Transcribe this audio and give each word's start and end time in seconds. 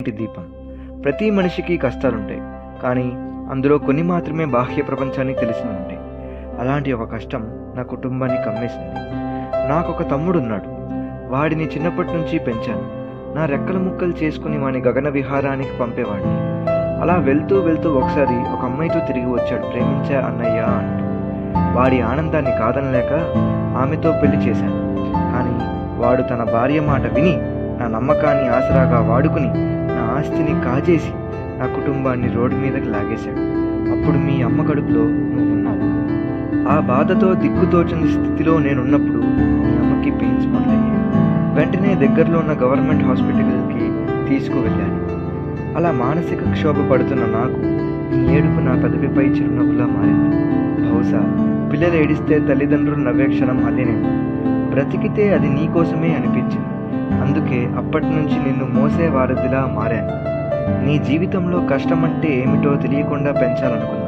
ఇంటి 0.00 0.10
దీపం. 0.10 0.44
ప్రతి 1.04 1.30
మనిషికి 1.30 1.76
కష్టాలుంటాయి 1.76 2.40
కానీ 2.82 3.12
అందులో 3.50 3.78
కొన్ని 3.78 4.02
మాత్రమే 4.02 4.44
బాహ్య 4.44 4.82
ప్రపంచానికి 4.82 5.40
తెలిసి 5.40 5.64
ఉంటాయి 5.64 5.98
అలాంటి 6.60 6.92
ఒక 6.92 7.12
కష్టం 7.14 7.42
నా 7.76 7.82
కుటుంబాన్ని 7.82 8.38
కమ్మేసింది. 8.38 9.00
నాకు 9.68 9.92
ఒక 9.92 10.10
తమ్ముడు 10.10 10.38
ఉన్నాడు 10.38 10.68
వాడిని 11.34 11.64
చిన్నప్పటి 11.64 12.08
నుంచి 12.08 12.38
పెంచాను. 12.38 12.84
నా 13.36 13.44
రెక్కల 13.44 13.78
ముక్కలు 13.78 14.14
చేసుకుని 14.22 14.58
వాని 14.58 14.78
గగన 14.78 15.08
విహారానికి 15.08 15.78
పంపేవాడిని. 15.80 16.38
అలా 17.02 17.16
వెళ్తూ 17.16 17.60
వెళ్తూ 17.60 17.90
ఒకసారి 17.90 18.52
ఒక 18.52 18.64
అమ్మాయితో 18.64 18.98
తిరిగి 18.98 19.26
వచ్చాడు 19.26 19.66
ప్రేమించా 19.66 20.26
అన్నయ్య 20.26 20.60
అంటూ. 20.60 21.04
వాడి 21.80 22.00
ఆనందాన్ని 22.00 22.50
కాదనలేక 22.50 23.12
ఆమెతో 23.78 24.12
పెళ్ళి 24.22 24.38
చేశాను. 24.38 24.80
కానీ 25.32 25.54
వాడు 26.02 26.22
తన 26.22 26.42
భార్య 26.52 26.80
మాట 26.80 27.14
విని 27.14 27.36
నా 27.80 27.86
నమ్మకాన్ని 27.98 28.48
ఆసరాగా 28.48 29.00
వాడుకుని 29.00 29.70
ఆస్తిని 30.20 30.54
కాజేసి 30.64 31.12
నా 31.60 31.66
కుటుంబాన్ని 31.66 32.28
రోడ్డు 32.28 32.56
మీదకి 32.56 32.88
లాగేశాడు. 32.88 33.42
అప్పుడు 33.92 34.18
మీ 34.18 34.42
అమ్మ 34.42 34.62
కడుపులో 34.62 35.02
నువ్వు 35.04 35.52
ఉన్నావు 35.52 35.84
ఆ 36.68 36.80
బాధతో 36.80 37.34
దిక్కుతోచని 37.34 38.08
స్థితిలో 38.10 38.58
నేనున్నప్పుడు 38.58 39.18
మీ 39.18 39.76
అమ్మకి 39.82 40.10
పెయిన్స్ 40.10 40.46
మొదలయ్యాయి. 40.46 41.00
వెంటనే 41.56 41.94
దగ్గరలో 42.06 42.38
ఉన్న 42.38 42.52
గవర్నమెంట్ 42.52 43.04
హాస్పిటల్కి 43.04 43.84
తీసుకువెళ్ళాను. 44.28 45.00
అలా 45.76 45.90
మానసిక 45.90 46.52
క్షోభ 46.52 46.76
పడుతున్న 46.90 47.22
నాకు 47.22 47.60
ఈ 48.16 48.36
ఏడుపు 48.36 48.60
నా 48.60 48.72
పెదవిపై 48.72 49.24
చిరునవ్వులా 49.24 49.86
మారింది. 49.86 50.36
బహుశా 50.88 51.20
పిల్లలు 51.72 51.94
ఏడిస్తే 51.94 52.38
తల్లిదండ్రులు 52.38 53.00
నవ్వే 53.00 53.26
క్షణం 53.26 53.64
అదేనేమో. 53.64 54.10
బ్రతికితే 54.70 55.32
అది 55.32 55.48
నీకోసమే 55.48 56.14
అనిపించింది. 56.14 56.79
అందుకే 56.94 57.70
అప్పటి 57.76 58.06
నుంచి 58.06 58.44
నిన్ను 58.44 58.80
మోసేవారధిలా 58.80 59.68
మారాను. 59.76 60.30
నీ 60.86 60.98
జీవితంలో 60.98 61.60
కష్టం 61.60 62.04
అంటే 62.04 62.40
ఏమిటో 62.40 62.74
తెలియకుండా 62.74 63.32
పెంచాలనుకున్నా 63.32 64.06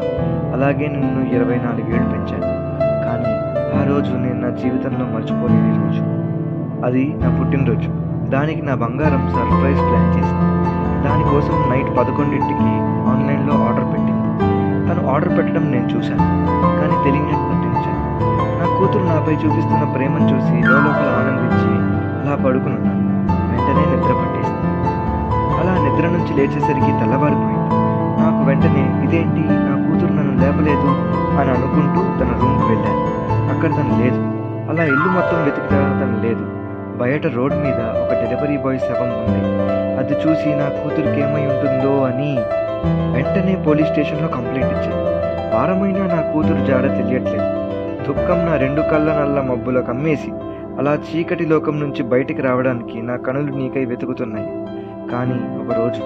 అలాగే 0.55 0.87
నిన్ను 0.89 1.35
ఇరవై 1.35 1.57
నాలుగేళ్ళు 1.57 2.09
పెంచాను. 2.09 2.49
కానీ 3.05 3.33
ఆ 3.79 3.95
రోజు 3.95 4.11
నేను 4.13 4.41
నా 4.41 4.51
జీవితంలో 4.57 5.05
మర్చిపోలేని 5.07 5.87
రోజు. 5.87 6.03
అది 6.87 7.15
నా 7.19 7.39
పుట్టినరోజు. 7.41 7.89
దానికి 8.31 8.63
నా 8.63 8.75
బంగారం 8.75 9.29
సర్ప్రైజ్ 9.31 9.79
ప్లాన్ 9.79 10.11
చేసింది 10.17 10.53
దానికోసం 11.09 11.71
నైట్ 11.71 11.91
పదకొండింటికి 11.99 12.73
ఆన్లైన్లో 13.11 13.55
ఆర్డర్ 13.55 13.85
పెట్టింది. 13.85 14.23
తను 14.89 15.15
ఆర్డర్ 15.15 15.37
పెట్టడం 15.39 15.73
నేను 15.73 15.87
చూశాను. 15.87 16.25
కానీ 16.81 17.05
తెలియనట్టు 17.05 17.47
నటించాను 17.53 18.03
నా 18.61 18.79
కూతురు 18.79 19.05
నాపై 19.05 19.33
చూపిస్తున్న 19.33 19.85
ప్రేమను 19.97 20.25
చూసి 20.25 20.55
లోపల 20.69 21.09
ఆనందించి 21.21 21.92
అలా 22.23 22.45
పడుకున్నాను 22.45 23.03
వెంటనే 23.51 23.85
నిద్ర 23.93 24.13
పట్టేసింది. 24.13 24.69
అలా 25.61 25.73
నిద్ర 25.75 26.07
నుంచి 26.09 26.33
లేచేసరికి 26.37 26.93
తెల్లవారిపోయింది. 27.01 27.69
నాకు 28.21 28.45
వెంటనే 28.45 29.05
ఇదేంటి? 29.05 29.41
నా 29.49 29.75
కూతురు 29.87 30.13
నన్ను 30.13 30.35
లేపలేదు 30.43 30.89
అని 31.41 31.51
అనుకుంటూ 31.51 32.01
తన 32.21 32.31
రూమ్కి 32.43 32.67
వెళ్ళాను. 32.67 33.03
అక్కడ 33.55 33.71
తను 33.71 34.03
లేదు. 34.03 34.21
అలా 34.71 34.85
ఇల్లు 34.85 35.09
మొత్తం 35.09 35.45
వెతికితే 35.45 35.77
తను 35.77 36.23
లేదు. 36.23 36.45
బయట 36.99 37.27
రోడ్ 37.27 37.55
మీద 37.55 37.81
ఒక 38.03 38.13
డెలివరీ 38.13 38.57
బాయ్ 38.57 38.79
శవం 38.79 39.09
ఉంది. 39.09 39.43
అది 39.99 40.13
చూసి 40.13 40.49
నా 40.55 40.69
కూతురికి 40.69 41.21
ఏమై 41.21 41.47
ఉంటుందో 41.47 42.03
అని 42.03 42.39
వెంటనే 43.17 43.55
పోలీస్ 43.67 43.89
స్టేషన్లో 43.89 44.29
కంప్లైంట్ 44.29 44.73
ఇచ్చాను. 44.73 45.03
వారమైనా 45.57 46.07
నా 46.15 46.21
కూతురు 46.33 46.67
జాడ 46.67 46.83
తెలియట్లేదు. 46.83 47.49
దుఃఖం 48.09 48.39
నా 48.47 48.57
రెండు 48.57 48.81
కళ్ళ 48.81 49.21
నల్ల 49.21 49.41
మబ్బుల 49.41 49.81
కమ్మేసి 49.81 50.33
అలా 50.79 50.99
చీకటి 51.09 51.47
లోకం 51.47 51.81
నుంచి 51.81 52.03
బయటికి 52.03 52.43
రావడానికి 52.43 53.03
నా 53.03 53.17
కనులు 53.17 53.53
నీకై 53.53 53.85
వెతుకుతున్నాయి. 53.85 54.49
కానీ 55.13 55.39
ఒకరోజు 55.63 56.03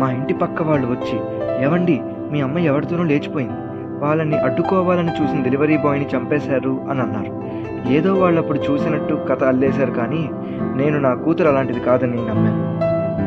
మా 0.00 0.10
ఇంటి 0.10 0.34
పక్క 0.34 0.62
వాళ్ళు 0.62 0.86
వచ్చి 0.86 1.18
ఎవండి 1.64 2.00
మీ 2.32 2.40
అమ్మ 2.40 2.58
ఎవరితోనో 2.58 3.04
లేచిపోయింది. 3.04 3.58
వాళ్ళని 3.98 4.38
అడ్డుకోవాలని 4.38 5.08
చూసిన 5.08 5.42
డెలివరీ 5.42 5.76
బాయ్ని 5.76 6.06
చంపేశారు 6.16 6.80
అని 6.90 7.00
అన్నారు. 7.00 7.32
ఏదో 7.92 8.14
వాళ్ళు 8.14 8.40
అప్పుడు 8.40 8.58
చూసినట్టు 8.58 9.14
కథ 9.14 9.44
అల్లేశారు 9.44 9.90
కానీ 9.90 10.30
నేను 10.76 10.98
నా 10.98 11.14
కూతురు 11.14 11.48
అలాంటిది 11.48 11.80
కాదని 11.80 12.16
నమ్మాను. 12.16 12.62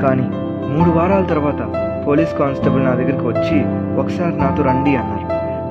కానీ 0.02 0.28
మూడు 0.74 0.90
వారాల 0.90 1.24
తర్వాత 1.24 1.62
పోలీస్ 2.08 2.38
కానిస్టేబుల్ 2.38 2.86
నా 2.86 2.94
దగ్గరికి 2.94 3.28
వచ్చి 3.28 3.58
ఒకసారి 4.00 4.38
నాతో 4.38 4.64
రండి 4.64 4.96
అన్నారు. 4.96 5.26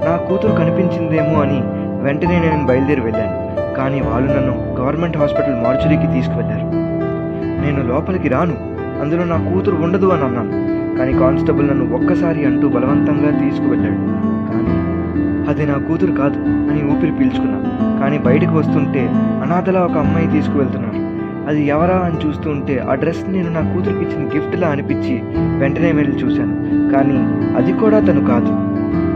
నా 0.07 0.17
కూతురు 0.17 0.53
కనిపించిందేమో 0.53 1.43
అని 1.43 1.61
వెంటనే 2.05 2.41
నేను 2.41 2.67
బయలుదేరి 2.67 3.01
వెళ్ళాను. 3.01 3.38
కానీ 3.79 4.01
వాళ్ళు 4.01 4.33
నన్ను 4.33 4.77
గవర్నమెంట్ 4.81 5.17
హాస్పిటల్ 5.17 5.65
మార్చురీకి 5.65 6.07
తీసుకువెళ్ళారు. 6.07 6.65
నేను 7.67 7.89
లోపలికి 7.89 8.29
రాను. 8.29 8.57
అందులో 9.03 9.25
నా 9.25 9.53
కూతురు 9.53 9.77
ఉండదు 9.77 10.07
అని 10.07 10.25
అన్నాను. 10.25 10.69
కానీ 10.99 11.13
కానిస్టేబుల్ 11.13 11.69
నన్ను 11.69 11.95
ఒక్కసారి 11.95 12.45
అంటూ 12.45 12.69
బలవంతంగా 12.69 13.31
తీసుకువెళ్ళాడు. 13.31 13.95
కానీ 14.53 14.75
అది 15.49 15.67
నా 15.67 15.75
కూతురు 15.75 16.13
కాదు 16.13 16.39
అని 16.41 16.97
ఊపిరి 16.97 17.13
పీల్చుకున్నా. 17.13 17.59
కానీ 18.01 18.19
బయటకు 18.19 18.55
వస్తుంటే 18.55 19.09
అనాథలా 19.15 19.81
ఒక 19.81 19.99
అమ్మాయి 19.99 20.27
తీసుకువెళ్తున్నారు. 20.27 21.09
అది 21.49 21.67
ఎవరా 21.67 21.97
అని 21.97 22.29
చూస్తూ 22.29 22.51
ఉంటే 22.51 22.85
ఆ 22.91 22.95
డ్రెస్ 22.95 23.31
నేను 23.31 23.53
నా 23.53 23.61
కూతురికి 23.61 24.01
ఇచ్చిన 24.01 24.29
గిఫ్ట్లా 24.29 24.69
అనిపించి 24.69 25.23
వెంటనే 25.59 25.93
వెళ్ళి 25.93 26.17
చూశాను. 26.17 26.55
కానీ 26.93 27.19
అది 27.57 27.73
కూడా 27.73 28.01
తను 28.01 28.25
కాదు. 28.25 28.51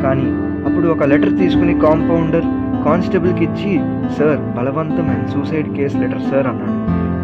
కానీ 0.03 0.27
అప్పుడు 0.71 0.89
ఒక 0.89 1.03
లెటర్ 1.03 1.39
తీసుకుని 1.39 1.81
కాంపౌండర్ 1.81 2.45
కానిస్టేబుల్కి 2.85 3.45
ఇచ్చి 3.45 3.73
సార్ 4.19 4.41
బలవంతం 4.57 5.07
and 5.15 5.29
suicide 5.35 5.69
case 5.77 5.97
letter 5.97 6.25
sir 6.31 6.47
అన్నాడు. 6.47 6.77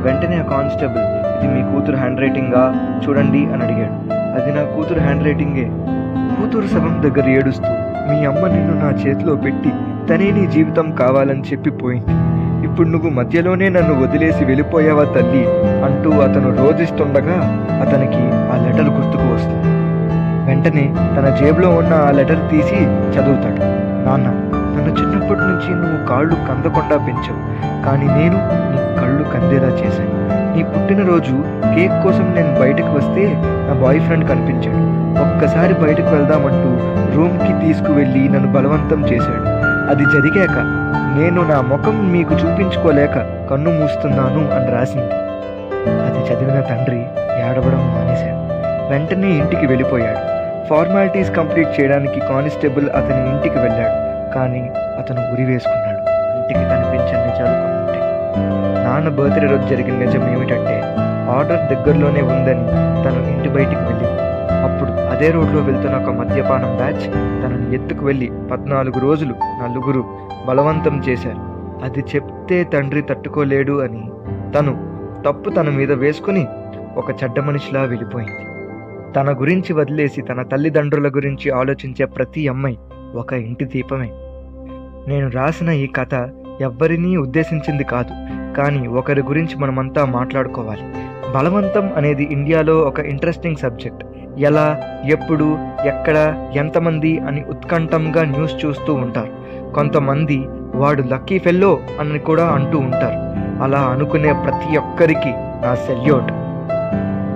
వెంటనే 0.04 0.36
ఆ 0.36 0.44
కానిస్టేబుల్ 0.52 1.04
ఇది 1.36 1.48
మీ 1.54 1.62
కూతురు 1.70 1.96
హ్యాండ్ 1.96 2.20
రైటింగా 2.20 2.62
చూడండి 3.02 3.38
అని 3.38 3.62
అడిగాడు. 3.62 3.94
అది 4.36 4.50
నా 4.56 4.62
కూతురు 4.76 5.00
హ్యాండ్ 5.00 5.24
రైటింగే 5.24 5.66
కూతురు 6.36 6.66
శవం 6.66 6.94
దగ్గర 7.02 7.28
ఏడుస్తూ 7.28 7.70
మీ 8.08 8.19
అమ్మ 8.24 8.42
నిన్ను 8.46 8.74
నా 8.74 8.91
చేతిలో 9.02 9.34
పెట్టి 9.36 9.70
తనే 10.10 10.30
నీ 10.30 10.46
జీవితం 10.46 10.91
కావాలని 10.91 11.41
చెప్పిపోయింది 11.41 12.14
ఇప్పుడు 12.66 12.88
నువ్వు 12.88 13.10
మధ్యలోనే 13.10 13.69
నన్ను 13.69 13.94
వదిలేసి 14.02 14.44
వెళ్ళిపోయావా 14.44 15.04
తల్లి? 15.04 15.42
అంటూ 15.86 16.10
అతను 16.10 16.48
రోధిస్తుండగా 16.62 17.36
అతనికి 17.84 18.22
ఆ 18.52 18.56
లెటర్ 18.64 18.90
గుర్తుకు 18.96 19.26
వస్తుంది. 19.34 19.69
వెంటనే 20.48 20.84
తన 21.16 21.36
జేబులో 21.40 21.70
ఉన్న 21.70 21.94
ఆ 21.94 22.10
లెటర్ 22.10 22.50
తీసి 22.50 22.78
చదువుతాడు. 23.14 23.62
నాన్న 24.06 24.28
నన్ను 24.78 25.00
చిన్నప్పటి 25.00 25.41
నుంచి 25.41 25.71
నువ్వు 25.75 26.06
కాళ్ళు 26.06 26.34
కందకుండా 26.34 26.97
పెంచావు. 27.06 27.41
కానీ 27.87 28.06
నేను 28.06 28.39
నీ 28.71 29.00
కళ్ళు 29.00 29.25
కందేలా 29.25 29.69
చేశాను. 29.69 30.28
నీ 30.56 30.62
పుట్టినరోజు 30.62 31.44
కేక్ 31.75 32.05
కోసం 32.05 32.34
నేను 32.34 32.61
బయటకు 32.61 32.93
వస్తే 32.93 33.33
నా 33.37 33.81
బాయ్ 33.83 34.00
ఫ్రెండ్ 34.00 34.28
కనిపించాడు. 34.28 34.99
ఒక్కసారి 35.22 35.75
బయటకు 35.75 36.15
వెళ్దామంటూ 36.15 36.71
రూమ్కి 37.17 37.67
తీసుకువెళ్ళి 37.67 38.28
నన్ను 38.28 38.53
బలవంతం 38.53 39.06
చేశాడు. 39.06 39.44
అది 39.91 40.05
జరిగాక 40.05 40.59
నేను 41.19 41.43
నా 41.49 41.61
ముఖం 41.61 42.12
మీకు 42.12 42.34
చూపించుకోలేక 42.34 43.15
కన్ను 43.50 43.81
మూస్తున్నాను 43.81 44.55
అని 44.55 44.72
రాసింది. 44.72 45.12
అది 45.91 46.33
చదివిన 46.33 46.61
తండ్రి 46.61 47.06
ఏడవడం 47.47 47.94
మానేశాడు. 47.94 48.38
వెంటనే 48.93 49.28
ఇంటికి 49.28 49.67
వెళ్ళిపోయాడు. 49.67 50.38
ఫార్మాలిటీస్ 50.67 51.37
కంప్లీట్ 51.37 51.81
చేయడానికి 51.81 52.21
కానిస్టేబుల్ 52.21 52.88
అతని 52.97 53.31
ఇంటికి 53.31 53.59
వెళ్ళాడు. 53.59 54.07
కానీ 54.34 54.62
అతను 54.99 55.33
ఉరి 55.33 55.44
వేసుకున్నాడు. 55.44 55.99
ఇంటికి 56.39 56.61
కనిపించని 56.61 57.25
నిజాలు 57.28 57.56
కొన్ని 57.62 57.99
నాన్న 58.84 59.09
బర్త్డే 59.09 59.47
రోజు 59.47 59.69
జరిగిన 59.69 59.94
నిజం 59.99 60.33
ఏమిటంటే 60.33 60.83
ఆర్డర్ 61.31 61.75
దగ్గరలోనే 61.75 62.21
ఉందని 62.21 62.67
తను 63.05 63.37
ఇంటి 63.37 63.49
బయటికి 63.49 63.77
వెళ్ళింది. 63.77 64.19
అప్పుడు 64.65 64.91
అదే 64.91 65.31
రోడ్లో 65.31 65.61
వెళ్తున్న 65.61 65.97
ఒక 65.97 66.11
మద్యపానం 66.11 66.77
బ్యాచ్ 66.77 67.05
తనని 67.43 67.75
ఎత్తుకు 67.75 68.06
వెళ్ళి 68.06 68.31
పద్నాలుగు 68.53 69.00
రోజులు 69.00 69.34
నలుగురు 69.62 70.05
బలవంతం 70.49 71.03
చేశారు. 71.09 71.43
అది 71.84 72.00
చెప్తే 72.00 72.65
తండ్రి 72.65 73.03
తట్టుకోలేడు 73.03 73.81
అని 73.83 74.11
తను 74.59 74.72
తప్పు 75.27 75.50
తన 75.50 75.69
మీద 75.71 75.93
వేసుకుని 75.93 76.47
ఒక 76.97 77.11
చెడ్డ 77.11 77.41
మనిషిలా 77.41 77.83
వెళ్ళిపోయింది. 77.83 78.44
తన 79.12 79.33
గురించి 79.41 79.73
వదిలేసి 79.73 80.23
తన 80.23 80.43
తల్లిదండ్రుల 80.43 81.08
గురించి 81.08 81.50
ఆలోచించే 81.50 82.05
ప్రతి 82.05 82.49
అమ్మాయి 82.49 82.79
ఒక 83.14 83.32
ఇంటి 83.32 83.64
దీపమే. 83.64 84.11
నేను 85.08 85.31
రాసిన 85.31 85.70
ఈ 85.70 85.87
కథ 85.87 86.14
ఎవ్వరినీ 86.60 87.16
ఉద్దేశించింది 87.16 87.84
కాదు 87.84 88.10
కానీ 88.55 88.87
ఒకరి 88.87 89.22
గురించి 89.22 89.56
మనమంతా 89.58 90.05
మాట్లాడుకోవాలి. 90.05 90.82
బలవంతం 91.34 91.93
అనేది 91.96 92.22
ఇండియాలో 92.22 92.78
ఒక 92.78 93.00
ఇంట్రెస్టింగ్ 93.00 93.56
సబ్జెక్ట్ 93.56 94.05
ఎలా 94.38 94.78
ఎప్పుడు 95.06 95.58
ఎక్కడ 95.87 96.46
ఎంతమంది 96.56 97.19
అని 97.19 97.44
ఉత్కంఠంగా 97.49 98.25
న్యూస్ 98.25 98.64
చూస్తూ 98.64 98.94
ఉంటారు. 98.94 99.28
కొంతమంది 99.75 100.46
వాడు 100.75 101.02
లక్కీ 101.02 101.38
ఫెల్లో 101.38 101.81
అని 102.00 102.19
కూడా 102.19 102.44
అంటూ 102.46 102.78
ఉంటారు. 102.78 103.19
అలా 103.62 103.81
అనుకునే 103.81 104.32
ప్రతి 104.32 104.78
ఒక్కరికి 104.78 105.32
నా 105.37 105.75
సెల్యూట్. 105.75 106.32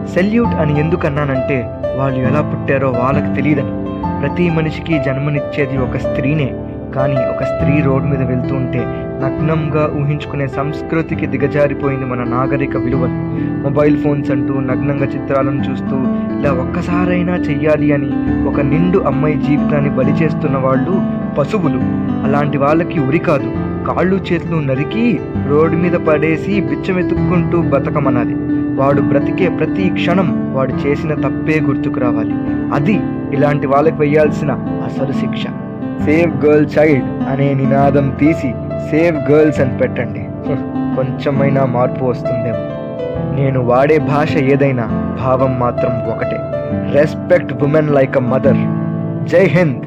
సెల్యూట్ 0.08 0.54
అని 0.54 0.80
ఎందుకన్నానంటే 0.80 1.62
వాళ్ళు 1.96 2.18
ఎలా 2.18 2.50
పుట్టారో 2.50 2.90
వాళ్ళకి 2.90 3.34
తెలియదని. 3.34 3.82
ప్రతి 4.20 4.50
మనిషికి 4.50 4.98
జన్మనిచ్చేది 4.98 5.78
ఒక 5.78 5.96
స్త్రీనే. 5.96 6.61
కానీ 6.94 7.16
ఒక 7.16 7.42
స్త్రీ 7.44 7.80
రోడ్ 7.82 8.04
మీద 8.04 8.22
వెళ్తూ 8.22 8.54
ఉంటే 8.54 8.78
నగ్నంగా 9.24 9.90
ఊహించుకునే 10.00 10.46
సంస్కృతికి 10.46 11.26
దిగజారిపోయింది 11.26 12.06
మన 12.06 12.22
నాగరిక 12.22 12.76
విలువలు 12.76 13.12
మొబైల్ 13.62 13.96
ఫోన్స్ 13.96 14.30
అంటూ 14.30 14.60
నగ్నంగా 14.60 15.06
చిత్రాలను 15.06 15.70
చూస్తూ 15.70 15.96
ఇలా 16.40 16.52
ఒక్కసారైనా 16.52 17.36
చెయ్యాలి 17.36 17.92
అని 17.92 18.10
ఒక 18.48 18.60
నిండు 18.60 18.98
అమ్మాయి 18.98 19.34
జీవితాన్ని 19.34 19.90
బలి 19.90 20.12
చేస్తున్న 20.12 20.58
వాళ్ళు 20.58 21.02
పశువులు. 21.38 21.80
అలాంటి 22.24 22.58
వాళ్ళకి 22.58 23.00
ఉరి 23.00 23.18
కాదు. 23.18 23.52
కాళ్ళు 23.86 24.16
చేతులు 24.16 24.56
నరికి 24.56 25.20
రోడ్డు 25.48 25.76
మీద 25.76 25.92
పడేసి 25.92 26.60
బిచ్చమెతుక్కుంటూ 26.60 27.62
బతకమనాలి. 27.62 28.34
వాడు 28.80 29.02
బ్రతికే 29.02 29.48
ప్రతి 29.48 29.88
క్షణం 29.88 30.54
వాడు 30.54 30.72
చేసిన 30.72 31.14
తప్పే 31.14 31.60
గుర్తుకు 31.60 32.00
రావాలి. 32.00 32.34
అది 32.74 33.00
ఇలాంటి 33.32 33.66
వాళ్ళకి 33.66 33.96
వేయాల్సిన 33.96 34.52
అసలు 34.84 35.12
శిక్ష. 35.12 35.44
సేవ్ 36.04 36.46
గర్ల్ 36.46 36.66
చైల్డ్ 36.78 37.04
అనే 37.28 37.54
నినాదం 37.54 38.10
తీసి 38.20 38.54
సేవ్ 38.90 39.30
గర్ల్స్ 39.30 39.60
అని 39.60 39.78
పెట్టండి. 39.78 40.26
కొంచెమైనా 40.96 41.64
మార్పు 41.64 42.04
వస్తుందేమో. 42.04 42.62
నేను 43.36 43.60
వాడే 43.64 43.98
భాష 43.98 44.36
ఏదైనా 44.36 45.16
భావం 45.20 45.58
మాత్రం 45.58 45.92
ఒకటే. 46.10 46.38
Respect 47.00 47.52
women 47.62 47.90
like 47.90 48.16
a 48.16 48.20
mother 48.20 48.62
జై 49.26 49.44
హింద్ 49.44 49.82